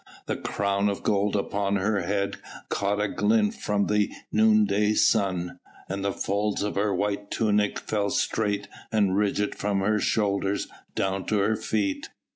[0.25, 2.37] The crown of gold upon her head
[2.69, 8.09] caught a glint from the noonday sun, and the folds of her white tunic fell
[8.09, 12.09] straight and rigid from her shoulders down to her feet.